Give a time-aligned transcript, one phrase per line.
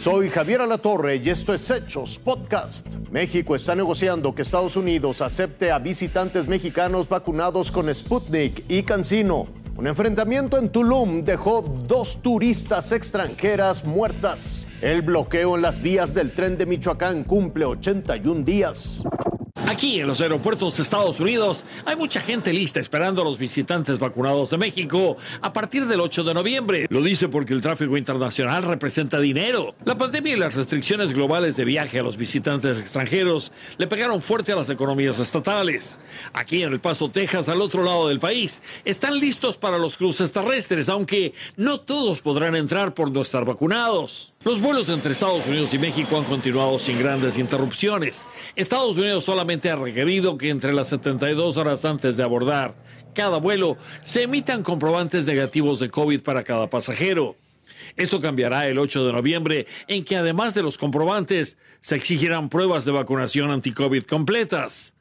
[0.00, 2.86] Soy Javier Alatorre y esto es Hechos Podcast.
[3.10, 9.48] México está negociando que Estados Unidos acepte a visitantes mexicanos vacunados con Sputnik y Cancino.
[9.76, 14.68] Un enfrentamiento en Tulum dejó dos turistas extranjeras muertas.
[14.80, 19.02] El bloqueo en las vías del tren de Michoacán cumple 81 días.
[19.78, 24.00] Aquí en los aeropuertos de Estados Unidos hay mucha gente lista esperando a los visitantes
[24.00, 26.86] vacunados de México a partir del 8 de noviembre.
[26.90, 29.76] Lo dice porque el tráfico internacional representa dinero.
[29.84, 34.50] La pandemia y las restricciones globales de viaje a los visitantes extranjeros le pegaron fuerte
[34.50, 36.00] a las economías estatales.
[36.32, 40.32] Aquí en El Paso, Texas, al otro lado del país, están listos para los cruces
[40.32, 44.32] terrestres, aunque no todos podrán entrar por no estar vacunados.
[44.44, 48.24] Los vuelos entre Estados Unidos y México han continuado sin grandes interrupciones.
[48.56, 52.74] Estados Unidos solamente ha requerido que entre las 72 horas antes de abordar
[53.18, 57.36] cada vuelo se emitan comprobantes negativos de COVID para cada pasajero.
[57.96, 62.84] Esto cambiará el 8 de noviembre, en que además de los comprobantes, se exigirán pruebas
[62.84, 64.97] de vacunación anti-COVID completas.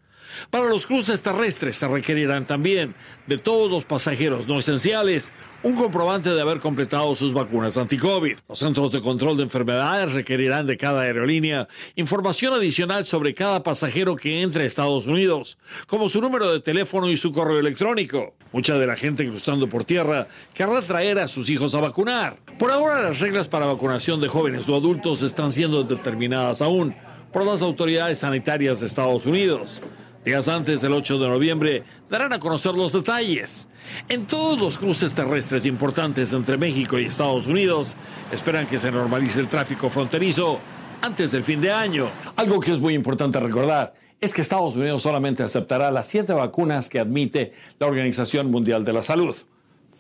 [0.50, 5.34] Para los cruces terrestres se requerirán también de todos los pasajeros no esenciales
[5.64, 8.38] un comprobante de haber completado sus vacunas anti-COVID.
[8.48, 14.16] Los centros de control de enfermedades requerirán de cada aerolínea información adicional sobre cada pasajero
[14.16, 18.36] que entre a Estados Unidos, como su número de teléfono y su correo electrónico.
[18.54, 22.38] Mucha de la gente cruzando por tierra querrá traer a sus hijos a vacunar.
[22.58, 26.96] Por ahora las reglas para vacunación de jóvenes o adultos están siendo determinadas aún
[27.32, 29.82] por las autoridades sanitarias de Estados Unidos.
[30.26, 33.68] Días antes del 8 de noviembre darán a conocer los detalles.
[34.10, 37.96] En todos los cruces terrestres importantes entre México y Estados Unidos
[38.32, 40.60] esperan que se normalice el tráfico fronterizo
[41.02, 42.10] antes del fin de año.
[42.36, 46.90] Algo que es muy importante recordar es que Estados Unidos solamente aceptará las siete vacunas
[46.90, 49.36] que admite la Organización Mundial de la Salud.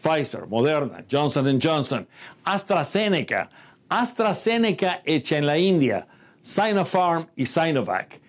[0.01, 2.07] Pfizer, Moderna, Johnson Johnson,
[2.43, 3.49] AstraZeneca,
[3.89, 6.07] AstraZeneca hecha en la India,
[6.41, 8.26] Sinopharm y Sinovac.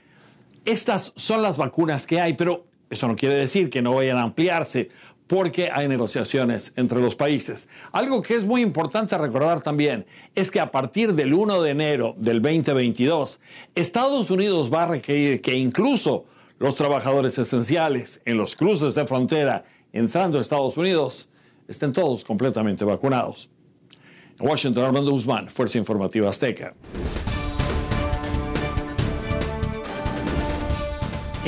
[0.68, 4.22] Estas son las vacunas que hay, pero eso no quiere decir que no vayan a
[4.22, 4.90] ampliarse
[5.26, 7.70] porque hay negociaciones entre los países.
[7.90, 12.14] Algo que es muy importante recordar también es que a partir del 1 de enero
[12.18, 13.40] del 2022,
[13.74, 16.26] Estados Unidos va a requerir que incluso
[16.58, 19.64] los trabajadores esenciales en los cruces de frontera
[19.94, 21.30] entrando a Estados Unidos
[21.66, 23.48] estén todos completamente vacunados.
[24.38, 26.74] En Washington, Armando Guzmán, Fuerza Informativa Azteca.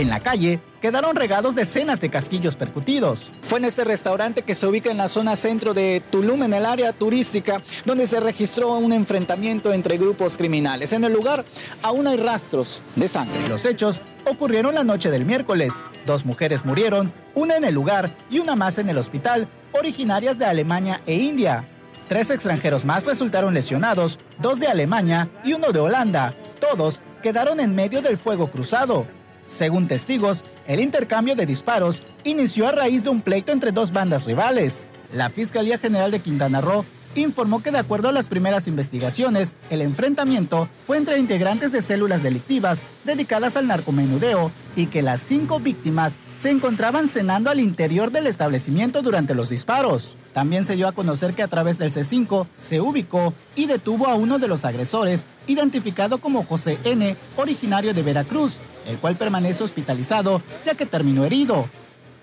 [0.01, 3.27] En la calle quedaron regados decenas de casquillos percutidos.
[3.43, 6.65] Fue en este restaurante que se ubica en la zona centro de Tulum, en el
[6.65, 10.95] área turística, donde se registró un enfrentamiento entre grupos criminales.
[10.95, 11.45] En el lugar
[11.83, 13.47] aún hay rastros de sangre.
[13.47, 15.75] Los hechos ocurrieron la noche del miércoles.
[16.07, 20.47] Dos mujeres murieron, una en el lugar y una más en el hospital, originarias de
[20.47, 21.67] Alemania e India.
[22.09, 26.35] Tres extranjeros más resultaron lesionados, dos de Alemania y uno de Holanda.
[26.59, 29.20] Todos quedaron en medio del fuego cruzado.
[29.45, 34.25] Según testigos, el intercambio de disparos inició a raíz de un pleito entre dos bandas
[34.25, 34.89] rivales.
[35.13, 36.85] La Fiscalía General de Quintana Roo
[37.15, 42.23] informó que de acuerdo a las primeras investigaciones, el enfrentamiento fue entre integrantes de células
[42.23, 48.27] delictivas dedicadas al narcomenudeo y que las cinco víctimas se encontraban cenando al interior del
[48.27, 50.17] establecimiento durante los disparos.
[50.33, 54.15] También se dio a conocer que a través del C5 se ubicó y detuvo a
[54.15, 60.43] uno de los agresores, identificado como José N., originario de Veracruz, el cual permanece hospitalizado
[60.65, 61.69] ya que terminó herido.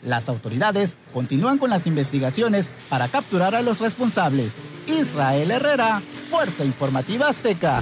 [0.01, 4.55] Las autoridades continúan con las investigaciones para capturar a los responsables.
[4.85, 7.81] Israel Herrera, Fuerza Informativa Azteca.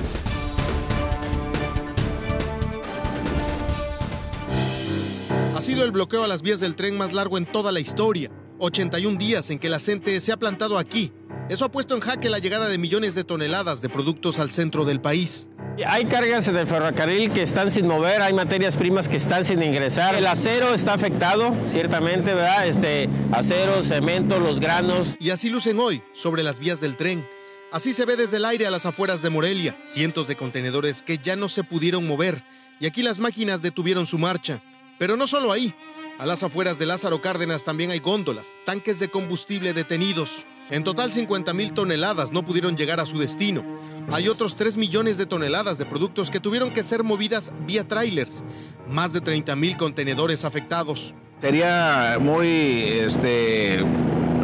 [5.54, 8.32] Ha sido el bloqueo a las vías del tren más largo en toda la historia.
[8.60, 11.12] 81 días en que la gente se ha plantado aquí.
[11.50, 14.86] Eso ha puesto en jaque la llegada de millones de toneladas de productos al centro
[14.86, 15.50] del país.
[15.86, 20.16] Hay cargas del ferrocarril que están sin mover, hay materias primas que están sin ingresar.
[20.16, 22.68] El acero está afectado, ciertamente, ¿verdad?
[22.68, 25.08] Este acero, cemento, los granos.
[25.20, 27.28] Y así lucen hoy sobre las vías del tren.
[27.72, 31.18] Así se ve desde el aire a las afueras de Morelia, cientos de contenedores que
[31.18, 32.42] ya no se pudieron mover
[32.80, 34.62] y aquí las máquinas detuvieron su marcha.
[34.98, 35.74] Pero no solo ahí,
[36.20, 40.46] a las afueras de Lázaro Cárdenas también hay góndolas, tanques de combustible detenidos.
[40.72, 43.64] En total 50 mil toneladas no pudieron llegar a su destino.
[44.12, 48.44] Hay otros 3 millones de toneladas de productos que tuvieron que ser movidas vía trailers.
[48.88, 51.14] Más de 30 mil contenedores afectados.
[51.40, 53.86] Sería muy este,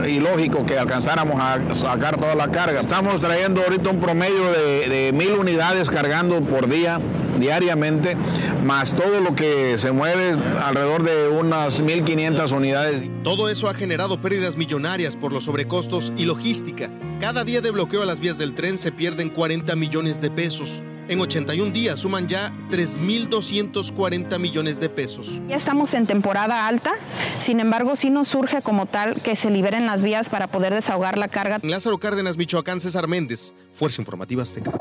[0.07, 2.81] ilógico que alcanzáramos a sacar toda la carga.
[2.81, 7.01] Estamos trayendo ahorita un promedio de, de mil unidades cargando por día
[7.39, 8.15] diariamente,
[8.63, 13.03] más todo lo que se mueve alrededor de unas 1.500 unidades.
[13.23, 16.89] Todo eso ha generado pérdidas millonarias por los sobrecostos y logística.
[17.19, 20.81] Cada día de bloqueo a las vías del tren se pierden 40 millones de pesos.
[21.07, 25.41] En 81 días suman ya 3.240 millones de pesos.
[25.47, 26.93] Ya estamos en temporada alta,
[27.37, 31.17] sin embargo sí nos surge como tal que se liberen las vías para poder desahogar
[31.17, 31.59] la carga.
[31.61, 34.71] En Lázaro Cárdenas, Michoacán, César Méndez, Fuerza Informativa Azteca.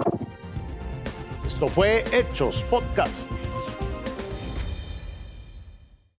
[1.69, 3.31] Fue Hechos Podcast.